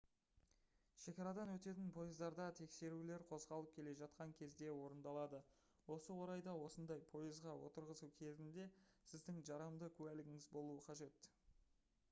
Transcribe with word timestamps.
шекарадан 1.01 1.49
өтетін 1.55 1.89
пойыздарда 1.97 2.45
тексерулер 2.59 3.25
қозғалып 3.31 3.69
келе 3.75 3.93
жатқан 3.99 4.33
кезде 4.39 4.69
орындалады 4.85 5.41
осы 5.95 6.15
орайда 6.23 6.55
осындай 6.69 7.03
пойызға 7.11 7.53
отырғызу 7.67 8.09
кезінде 8.23 8.67
сіздің 9.11 9.43
жарамды 9.51 9.91
куәлігіңіз 10.01 10.49
болуы 10.57 10.81
қажет 10.89 11.31